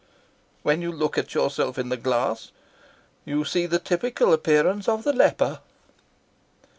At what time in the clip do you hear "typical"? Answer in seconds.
3.77-4.33